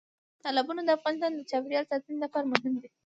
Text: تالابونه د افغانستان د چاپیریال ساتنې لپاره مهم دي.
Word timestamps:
تالابونه 0.43 0.81
د 0.83 0.89
افغانستان 0.97 1.31
د 1.35 1.41
چاپیریال 1.49 1.85
ساتنې 1.91 2.17
لپاره 2.23 2.49
مهم 2.53 2.73
دي. 2.81 2.89